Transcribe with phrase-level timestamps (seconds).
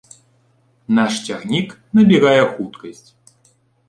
[0.99, 3.05] Наш цягнік набірае хуткасць.